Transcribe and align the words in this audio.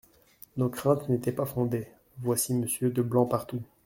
Nos 0.57 0.69
craintes 0.69 1.09
n’étaient 1.09 1.31
pas 1.31 1.45
fondées… 1.45 1.87
voici 2.23 2.55
Monsieur 2.55 2.89
de 2.89 3.03
Blancpartout. 3.03 3.61